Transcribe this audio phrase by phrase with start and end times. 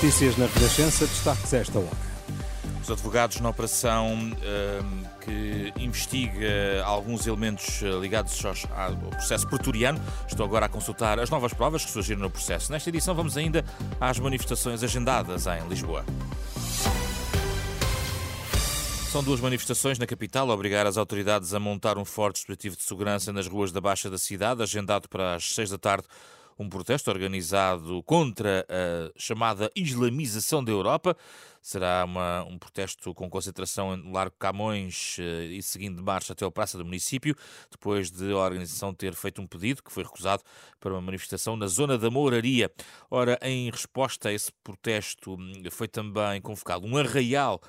[0.00, 1.90] Notícias na Renascença, destaques esta hora.
[2.80, 4.32] Os advogados na operação hum,
[5.20, 11.52] que investiga alguns elementos eh, ligados ao processo pretoriano estão agora a consultar as novas
[11.52, 12.70] provas que surgiram no processo.
[12.70, 13.64] Nesta edição vamos ainda
[14.00, 16.04] às manifestações agendadas em Lisboa.
[19.10, 22.84] São duas manifestações na capital a obrigar as autoridades a montar um forte dispositivo de
[22.84, 26.06] segurança nas ruas da Baixa da cidade, agendado para as seis da tarde
[26.58, 31.16] um protesto organizado contra a chamada islamização da Europa.
[31.62, 36.46] Será uma, um protesto com concentração no Largo Camões eh, e seguindo de marcha até
[36.46, 37.36] o Praça do Município,
[37.70, 40.42] depois de a organização ter feito um pedido que foi recusado
[40.80, 42.70] para uma manifestação na zona da Mouraria.
[43.10, 45.36] Ora, em resposta a esse protesto,
[45.70, 47.60] foi também convocado um arraial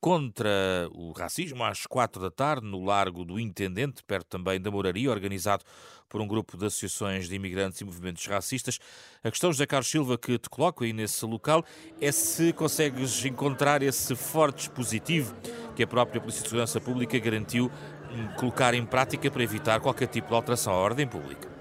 [0.00, 5.10] contra o racismo às quatro da tarde, no Largo do Intendente, perto também da Moraria,
[5.10, 5.64] organizado
[6.08, 8.78] por um grupo de associações de imigrantes e movimentos racistas.
[9.24, 11.64] A questão, José Carlos Silva, que te coloco aí nesse local,
[12.00, 15.34] é se consegues encontrar esse forte dispositivo
[15.74, 17.70] que a própria Polícia de Segurança Pública garantiu
[18.10, 21.56] hum, colocar em prática para evitar qualquer tipo de alteração à ordem pública.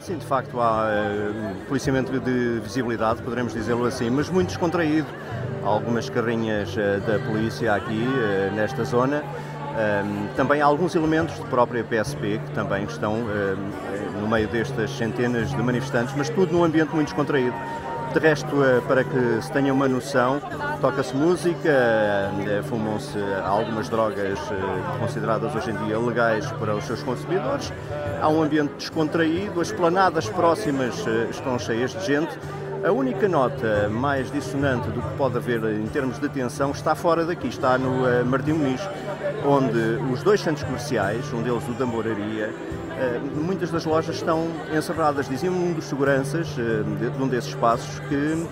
[0.00, 5.06] Sim, de facto há uh, policiamento de visibilidade, poderemos dizê-lo assim, mas muito descontraído.
[5.64, 9.22] Algumas carrinhas uh, da polícia aqui, uh, nesta zona.
[10.36, 13.16] Também há alguns elementos de própria PSP que também estão
[14.20, 17.56] no meio destas centenas de manifestantes, mas tudo num ambiente muito descontraído.
[18.12, 18.54] De resto,
[18.86, 20.42] para que se tenha uma noção,
[20.82, 22.30] toca-se música,
[22.64, 24.38] fumam-se algumas drogas
[25.00, 27.72] consideradas hoje em dia legais para os seus consumidores
[28.22, 32.38] há um ambiente descontraído, as planadas próximas eh, estão cheias de gente.
[32.84, 37.24] A única nota mais dissonante do que pode haver em termos de tensão está fora
[37.24, 38.80] daqui, está no uh, Martim Muniz,
[39.46, 39.78] onde
[40.12, 45.28] os dois centros comerciais, um deles o da Moraria, uh, muitas das lojas estão encerradas.
[45.28, 48.48] Dizia um dos seguranças uh, de, de, um desses espaços que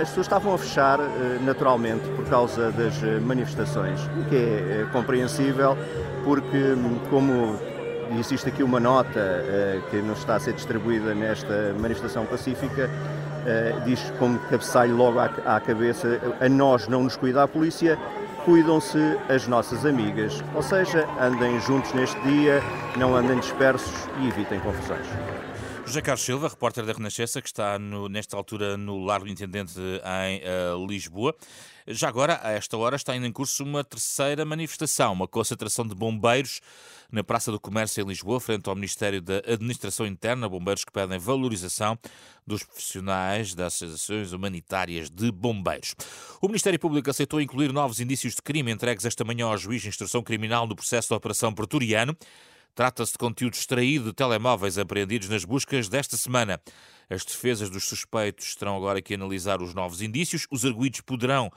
[0.00, 0.98] as pessoas estavam a fechar
[1.44, 5.76] naturalmente por causa das manifestações, o que é compreensível,
[6.24, 6.74] porque,
[7.10, 7.54] como
[8.10, 9.20] e existe aqui uma nota
[9.90, 12.90] que nos está a ser distribuída nesta manifestação pacífica,
[13.44, 17.98] uh, diz como cabeçalho logo à, à, cabeça, a nós não nos cuida a polícia,
[18.44, 20.42] cuidam-se as nossas amigas.
[20.54, 22.62] Ou seja, andem juntos neste dia,
[22.96, 25.06] não andem dispersos e evitem confusões.
[25.88, 30.42] José Carlos Silva, repórter da Renascença, que está no, nesta altura no Largo Intendente em
[30.44, 31.34] uh, Lisboa.
[31.86, 35.94] Já agora, a esta hora, está ainda em curso uma terceira manifestação, uma concentração de
[35.94, 36.60] bombeiros
[37.10, 41.18] na Praça do Comércio em Lisboa, frente ao Ministério da Administração Interna, bombeiros que pedem
[41.18, 41.98] valorização
[42.46, 45.94] dos profissionais das associações humanitárias de bombeiros.
[46.42, 49.88] O Ministério Público aceitou incluir novos indícios de crime entregues esta manhã ao juiz de
[49.88, 52.14] instrução criminal no processo da Operação Pretoriano.
[52.78, 56.60] Trata-se de conteúdo extraído de telemóveis apreendidos nas buscas desta semana.
[57.10, 60.46] As defesas dos suspeitos terão agora que analisar os novos indícios.
[60.48, 61.50] Os arguídos poderão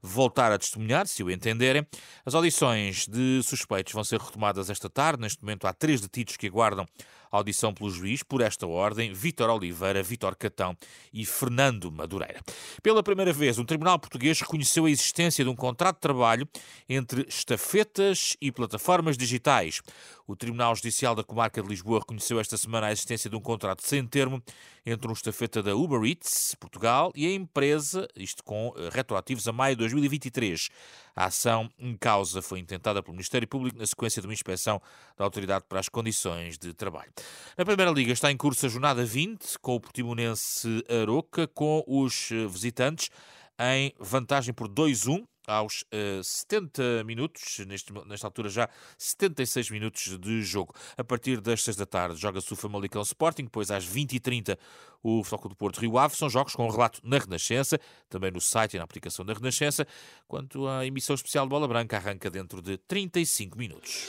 [0.00, 1.84] voltar a testemunhar, se o entenderem.
[2.24, 5.20] As audições de suspeitos vão ser retomadas esta tarde.
[5.20, 6.86] Neste momento há três detidos que aguardam
[7.30, 10.76] audição pelo juiz, por esta ordem, Vítor Oliveira, Vítor Catão
[11.12, 12.40] e Fernando Madureira.
[12.82, 16.48] Pela primeira vez, um tribunal português reconheceu a existência de um contrato de trabalho
[16.88, 19.80] entre estafetas e plataformas digitais.
[20.26, 23.82] O Tribunal Judicial da Comarca de Lisboa reconheceu esta semana a existência de um contrato
[23.82, 24.42] sem termo
[24.84, 29.52] entre um estafeta da Uber Eats, Portugal, e a empresa, isto com eh, retroativos a
[29.52, 30.68] maio de 2023.
[31.16, 34.80] A ação em causa foi intentada pelo Ministério Público na sequência de uma inspeção
[35.16, 37.10] da Autoridade para as Condições de Trabalho.
[37.56, 42.30] Na Primeira Liga está em curso a jornada 20, com o Portimonense Aroca, com os
[42.30, 43.10] eh, visitantes
[43.58, 48.68] em vantagem por 2-1 aos uh, eh, 70 minutos, neste, nesta altura já
[48.98, 50.74] 76 minutos de jogo.
[50.96, 54.58] A partir das 6 da tarde joga-se o Famalicão Sporting, depois às 20h30
[55.02, 56.14] o Foco do Porto Rio Ave.
[56.16, 59.86] São jogos com relato na Renascença, também no site e na aplicação da Renascença,
[60.26, 64.08] quanto à emissão especial de Bola Branca arranca dentro de 35 minutos.